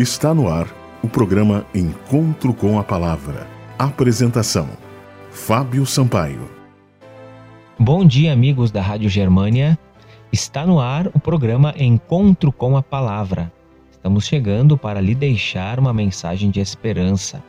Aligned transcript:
Está 0.00 0.32
no 0.32 0.48
ar 0.48 0.66
o 1.02 1.08
programa 1.10 1.66
Encontro 1.74 2.54
com 2.54 2.78
a 2.78 2.82
Palavra. 2.82 3.46
Apresentação: 3.78 4.66
Fábio 5.30 5.84
Sampaio. 5.84 6.48
Bom 7.78 8.06
dia, 8.06 8.32
amigos 8.32 8.70
da 8.70 8.80
Rádio 8.80 9.10
Germânia. 9.10 9.78
Está 10.32 10.64
no 10.64 10.80
ar 10.80 11.08
o 11.08 11.20
programa 11.20 11.74
Encontro 11.76 12.50
com 12.50 12.78
a 12.78 12.82
Palavra. 12.82 13.52
Estamos 13.90 14.24
chegando 14.24 14.74
para 14.78 15.02
lhe 15.02 15.14
deixar 15.14 15.78
uma 15.78 15.92
mensagem 15.92 16.50
de 16.50 16.60
esperança. 16.60 17.44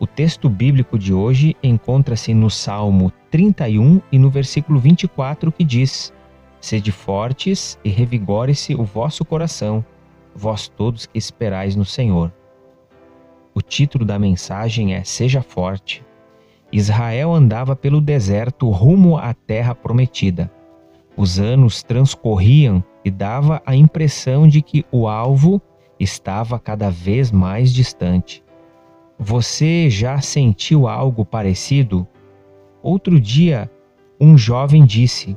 O 0.00 0.06
texto 0.06 0.48
bíblico 0.48 0.98
de 0.98 1.12
hoje 1.12 1.54
encontra-se 1.62 2.32
no 2.32 2.48
Salmo 2.48 3.12
31 3.30 4.00
e 4.10 4.18
no 4.18 4.30
versículo 4.30 4.80
24 4.80 5.52
que 5.52 5.62
diz: 5.62 6.10
Sede 6.58 6.90
fortes 6.90 7.78
e 7.84 7.90
revigore-se 7.90 8.74
o 8.74 8.82
vosso 8.82 9.26
coração 9.26 9.84
vós 10.34 10.68
todos 10.68 11.06
que 11.06 11.18
esperais 11.18 11.76
no 11.76 11.84
Senhor. 11.84 12.32
O 13.54 13.60
título 13.60 14.04
da 14.04 14.18
mensagem 14.18 14.94
é 14.94 15.04
Seja 15.04 15.42
Forte. 15.42 16.04
Israel 16.72 17.34
andava 17.34 17.76
pelo 17.76 18.00
deserto 18.00 18.70
rumo 18.70 19.18
à 19.18 19.34
terra 19.34 19.74
prometida. 19.74 20.50
Os 21.16 21.38
anos 21.38 21.82
transcorriam 21.82 22.82
e 23.04 23.10
dava 23.10 23.60
a 23.66 23.76
impressão 23.76 24.48
de 24.48 24.62
que 24.62 24.86
o 24.90 25.06
alvo 25.06 25.60
estava 26.00 26.58
cada 26.58 26.90
vez 26.90 27.30
mais 27.30 27.72
distante. 27.72 28.42
Você 29.18 29.90
já 29.90 30.20
sentiu 30.20 30.88
algo 30.88 31.24
parecido? 31.24 32.08
Outro 32.82 33.20
dia, 33.20 33.70
um 34.18 34.36
jovem 34.38 34.84
disse: 34.84 35.36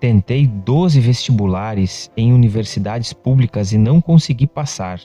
Tentei 0.00 0.46
12 0.46 1.00
vestibulares 1.00 2.08
em 2.16 2.32
universidades 2.32 3.12
públicas 3.12 3.72
e 3.72 3.78
não 3.78 4.00
consegui 4.00 4.46
passar. 4.46 5.00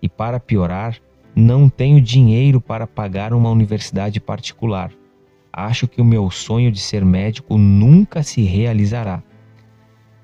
E 0.00 0.08
para 0.08 0.40
piorar, 0.40 0.96
não 1.36 1.68
tenho 1.68 2.00
dinheiro 2.00 2.58
para 2.58 2.86
pagar 2.86 3.34
uma 3.34 3.50
universidade 3.50 4.18
particular. 4.20 4.90
Acho 5.52 5.86
que 5.86 6.00
o 6.00 6.04
meu 6.04 6.30
sonho 6.30 6.72
de 6.72 6.80
ser 6.80 7.04
médico 7.04 7.58
nunca 7.58 8.22
se 8.22 8.40
realizará. 8.42 9.22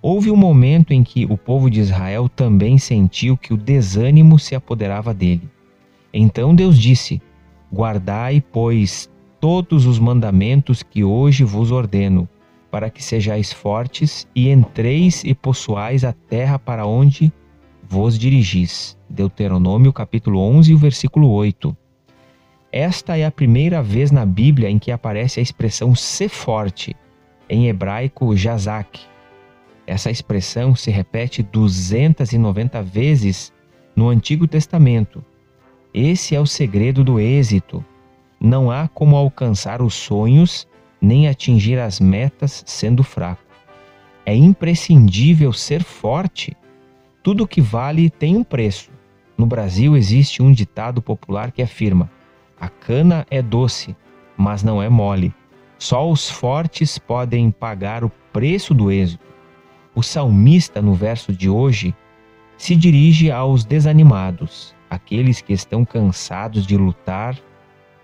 Houve 0.01 0.31
um 0.31 0.37
momento 0.37 0.95
em 0.95 1.05
que 1.05 1.27
o 1.27 1.37
povo 1.37 1.71
de 1.71 1.81
Israel 1.81 2.27
também 2.27 2.79
sentiu 2.79 3.37
que 3.37 3.53
o 3.53 3.57
desânimo 3.57 4.39
se 4.39 4.55
apoderava 4.55 5.13
dele. 5.13 5.47
Então 6.11 6.55
Deus 6.55 6.79
disse: 6.79 7.21
Guardai, 7.71 8.43
pois, 8.51 9.11
todos 9.39 9.85
os 9.85 9.99
mandamentos 9.99 10.83
que 10.83 11.05
hoje 11.05 11.45
vos 11.45 11.71
ordeno 11.71 12.27
para 12.71 12.91
que 12.91 13.03
sejais 13.03 13.53
fortes 13.53 14.27
e 14.35 14.49
entreis 14.49 15.25
e 15.25 15.35
possuais 15.35 16.05
a 16.05 16.13
terra 16.13 16.59
para 16.59 16.87
onde 16.87 17.33
vos 17.83 18.19
dirigis. 18.19 18.97
Deuteronômio 19.09 19.93
capítulo 19.93 20.39
11, 20.41 20.75
versículo 20.77 21.29
8. 21.31 21.77
Esta 22.73 23.17
é 23.19 23.27
a 23.27 23.31
primeira 23.33 23.83
vez 23.83 24.13
na 24.13 24.25
Bíblia 24.25 24.71
em 24.71 24.79
que 24.79 24.93
aparece 24.93 25.41
a 25.41 25.43
expressão 25.43 25.95
ser 25.95 26.29
forte, 26.29 26.95
em 27.49 27.67
hebraico 27.67 28.37
jazak. 28.37 29.01
Essa 29.85 30.09
expressão 30.09 30.77
se 30.77 30.89
repete 30.89 31.43
290 31.43 32.81
vezes 32.81 33.53
no 33.97 34.09
Antigo 34.09 34.47
Testamento. 34.47 35.25
Esse 35.93 36.37
é 36.37 36.41
o 36.41 36.47
segredo 36.47 37.03
do 37.03 37.19
êxito. 37.19 37.85
Não 38.41 38.71
há 38.71 38.87
como 38.87 39.17
alcançar 39.17 39.83
os 39.83 39.95
sonhos 39.95 40.69
nem 41.01 41.29
atingir 41.29 41.79
as 41.79 41.99
metas 41.99 42.63
sendo 42.67 43.03
fraco. 43.03 43.43
É 44.27 44.35
imprescindível 44.35 45.53
ser 45.53 45.83
forte. 45.83 46.57
Tudo 47.23 47.47
que 47.49 47.61
vale 47.61 48.11
tem 48.11 48.37
um 48.37 48.45
preço. 48.45 48.91
No 49.37 49.47
Brasil 49.47 49.97
existe 49.97 50.43
um 50.43 50.53
ditado 50.53 51.01
popular 51.01 51.51
que 51.51 51.63
afirma: 51.63 52.11
a 52.61 52.69
cana 52.69 53.27
é 53.31 53.41
doce, 53.41 53.97
mas 54.37 54.63
não 54.63 54.83
é 54.83 54.89
mole. 54.89 55.35
Só 55.79 56.11
os 56.11 56.29
fortes 56.29 56.99
podem 56.99 57.51
pagar 57.51 58.05
o 58.05 58.13
preço 58.33 58.75
do 58.75 58.91
êxito. 58.91 59.25
O 59.95 60.03
salmista, 60.03 60.83
no 60.83 60.95
verso 60.95 61.33
de 61.33 61.49
hoje, 61.49 61.95
se 62.59 62.77
dirige 62.77 63.31
aos 63.31 63.65
desanimados, 63.65 64.75
aqueles 64.91 65.41
que 65.41 65.55
estão 65.55 65.85
cansados 65.85 66.67
de 66.67 66.77
lutar 66.77 67.37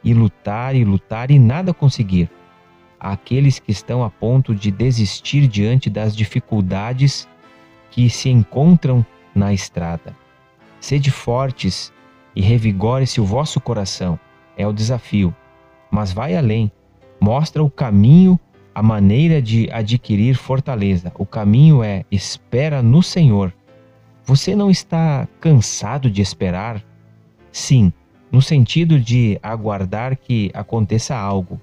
e 0.03 0.15
lutar 0.15 0.75
e 0.75 0.85
lutar 0.85 1.31
e 1.31 1.39
nada 1.39 1.75
conseguir 1.75 2.31
àqueles 2.99 3.59
que 3.59 3.71
estão 3.71 4.03
a 4.03 4.11
ponto 4.11 4.55
de 4.55 4.71
desistir 4.71 5.47
diante 5.47 5.89
das 5.89 6.17
dificuldades 6.17 7.29
que 7.91 8.11
se 8.11 8.29
encontram 8.29 9.05
na 9.35 9.53
estrada. 9.53 10.17
Sede 10.81 11.11
fortes 11.11 11.93
e 12.35 12.41
revigore-se 12.41 13.21
o 13.21 13.25
vosso 13.25 13.61
coração, 13.61 14.19
é 14.57 14.67
o 14.67 14.73
desafio. 14.73 15.35
Mas 15.91 16.13
vai 16.13 16.37
além, 16.37 16.71
mostra 17.21 17.63
o 17.63 17.71
caminho, 17.71 18.39
a 18.75 18.83
maneira 18.83 19.41
de 19.41 19.71
adquirir 19.73 20.37
fortaleza. 20.37 21.11
O 21.19 21.25
caminho 21.25 21.83
é 21.83 22.05
espera 22.11 22.83
no 22.83 23.03
Senhor. 23.03 23.55
Você 24.23 24.55
não 24.55 24.71
está 24.71 25.27
cansado 25.41 26.11
de 26.11 26.21
esperar? 26.21 26.85
Sim, 27.51 27.91
no 28.31 28.43
sentido 28.43 29.01
de 29.01 29.39
aguardar 29.43 30.17
que 30.17 30.51
aconteça 30.53 31.17
algo, 31.17 31.59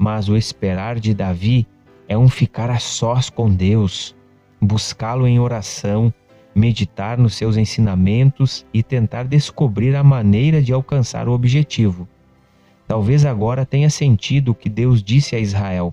mas 0.00 0.30
o 0.30 0.36
esperar 0.36 0.98
de 0.98 1.12
Davi 1.12 1.66
é 2.08 2.16
um 2.16 2.26
ficar 2.26 2.70
a 2.70 2.78
sós 2.78 3.28
com 3.28 3.50
Deus, 3.50 4.16
buscá-lo 4.58 5.26
em 5.26 5.38
oração, 5.38 6.10
meditar 6.54 7.18
nos 7.18 7.34
seus 7.34 7.58
ensinamentos 7.58 8.64
e 8.72 8.82
tentar 8.82 9.24
descobrir 9.24 9.94
a 9.94 10.02
maneira 10.02 10.62
de 10.62 10.72
alcançar 10.72 11.28
o 11.28 11.32
objetivo. 11.32 12.08
Talvez 12.88 13.26
agora 13.26 13.66
tenha 13.66 13.90
sentido 13.90 14.52
o 14.52 14.54
que 14.54 14.70
Deus 14.70 15.02
disse 15.02 15.36
a 15.36 15.38
Israel: 15.38 15.92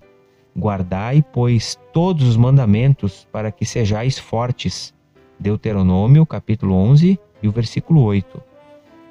Guardai, 0.57 1.21
pois, 1.33 1.77
todos 1.91 2.29
os 2.29 2.37
mandamentos 2.37 3.27
para 3.29 3.51
que 3.51 3.65
sejais 3.65 4.17
fortes. 4.17 4.93
Deuteronômio, 5.37 6.25
capítulo 6.25 6.73
11 6.75 7.19
e 7.43 7.47
o 7.47 7.51
versículo 7.51 8.01
8. 8.03 8.41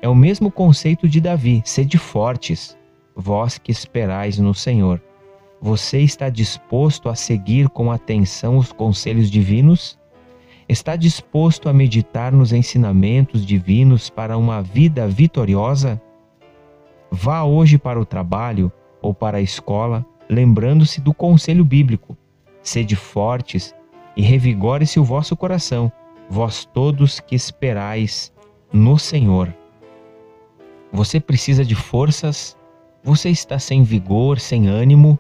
É 0.01 0.09
o 0.09 0.15
mesmo 0.15 0.51
conceito 0.51 1.07
de 1.07 1.21
Davi: 1.21 1.61
sede 1.67 1.99
fortes 1.99 2.79
vós 3.17 3.57
que 3.57 3.73
esperais 3.73 4.39
no 4.39 4.53
Senhor. 4.53 5.03
Você 5.61 6.01
está 6.01 6.29
disposto 6.29 7.09
a 7.09 7.15
seguir 7.15 7.71
com 7.71 7.91
atenção 7.91 8.59
os 8.59 8.71
conselhos 8.73 9.31
divinos? 9.31 9.99
Está 10.69 10.97
disposto 10.97 11.69
a 11.69 11.73
meditar 11.73 12.31
nos 12.31 12.53
ensinamentos 12.53 13.45
divinos 13.45 14.11
para 14.11 14.37
uma 14.37 14.61
vida 14.63 15.09
vitoriosa? 15.09 16.01
Vá 17.11 17.43
hoje 17.43 17.79
para 17.79 17.99
o 17.99 18.05
trabalho 18.05 18.71
ou 19.01 19.15
para 19.15 19.39
a 19.39 19.43
escola, 19.43 20.05
lembrando-se 20.29 21.01
do 21.01 21.15
conselho 21.15 21.65
bíblico. 21.65 22.17
Sede 22.63 22.97
fortes 22.97 23.75
e 24.17 24.23
revigore-se 24.23 25.01
o 25.01 25.05
vosso 25.05 25.37
coração, 25.37 25.91
vós 26.29 26.65
todos 26.65 27.21
que 27.21 27.35
esperais 27.35 28.33
no 28.73 28.99
Senhor. 28.99 29.55
Você 30.93 31.21
precisa 31.21 31.65
de 31.65 31.75
forças 31.75 32.57
você 33.07 33.31
está 33.31 33.57
sem 33.57 33.85
vigor, 33.85 34.41
sem 34.41 34.67
ânimo? 34.67 35.17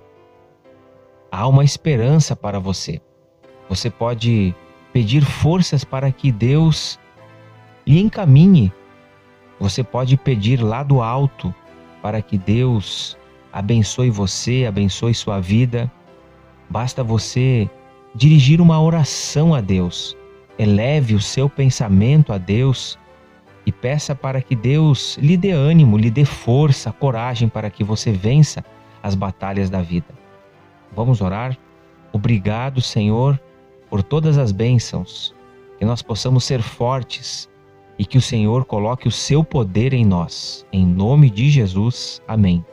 Há 1.30 1.46
uma 1.46 1.62
esperança 1.62 2.34
para 2.34 2.58
você. 2.58 3.00
Você 3.68 3.88
pode 3.88 4.52
pedir 4.92 5.24
forças 5.24 5.84
para 5.84 6.10
que 6.10 6.32
Deus 6.32 6.98
lhe 7.86 8.00
encaminhe. 8.00 8.72
Você 9.60 9.84
pode 9.84 10.16
pedir 10.16 10.60
lá 10.60 10.82
do 10.82 11.00
alto 11.00 11.54
para 12.02 12.20
que 12.20 12.36
Deus 12.36 13.16
abençoe 13.52 14.10
você, 14.10 14.66
abençoe 14.66 15.14
sua 15.14 15.38
vida. 15.38 15.88
Basta 16.68 17.04
você 17.04 17.70
dirigir 18.16 18.60
uma 18.60 18.82
oração 18.82 19.54
a 19.54 19.60
Deus. 19.60 20.16
Eleve 20.58 21.14
o 21.14 21.20
seu 21.20 21.48
pensamento 21.48 22.32
a 22.32 22.38
Deus 22.38 22.98
peça 23.86 24.16
para 24.16 24.42
que 24.42 24.56
Deus 24.56 25.16
lhe 25.16 25.36
dê 25.36 25.52
ânimo, 25.52 25.96
lhe 25.96 26.10
dê 26.10 26.24
força, 26.24 26.90
coragem 26.90 27.48
para 27.48 27.70
que 27.70 27.84
você 27.84 28.10
vença 28.10 28.64
as 29.00 29.14
batalhas 29.14 29.70
da 29.70 29.80
vida. 29.80 30.12
Vamos 30.92 31.20
orar? 31.20 31.56
Obrigado, 32.12 32.82
Senhor, 32.82 33.40
por 33.88 34.02
todas 34.02 34.38
as 34.38 34.50
bênçãos, 34.50 35.32
que 35.78 35.84
nós 35.84 36.02
possamos 36.02 36.42
ser 36.42 36.62
fortes 36.62 37.48
e 37.96 38.04
que 38.04 38.18
o 38.18 38.20
Senhor 38.20 38.64
coloque 38.64 39.06
o 39.06 39.12
seu 39.12 39.44
poder 39.44 39.94
em 39.94 40.04
nós. 40.04 40.66
Em 40.72 40.84
nome 40.84 41.30
de 41.30 41.48
Jesus. 41.48 42.20
Amém. 42.26 42.64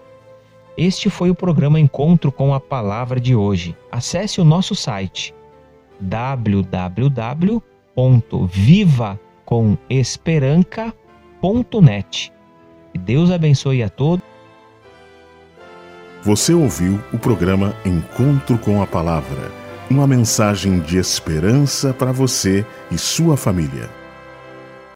Este 0.75 1.11
foi 1.11 1.29
o 1.29 1.35
programa 1.35 1.79
Encontro 1.79 2.31
com 2.31 2.55
a 2.55 2.59
Palavra 2.59 3.19
de 3.19 3.35
hoje. 3.35 3.77
Acesse 3.91 4.41
o 4.41 4.43
nosso 4.43 4.73
site 4.73 5.31
www.viva.com 6.01 7.03
esperanca.net. 11.43 12.31
Que 12.91 12.97
Deus 12.97 13.31
abençoe 13.31 13.83
a 13.83 13.89
todos. 13.89 14.23
Você 16.21 16.53
ouviu 16.53 17.01
o 17.11 17.19
programa 17.19 17.75
Encontro 17.85 18.57
com 18.57 18.81
a 18.81 18.87
Palavra, 18.87 19.51
uma 19.89 20.07
mensagem 20.07 20.79
de 20.79 20.97
esperança 20.97 21.93
para 21.93 22.13
você 22.13 22.65
e 22.89 22.97
sua 22.97 23.35
família. 23.35 23.89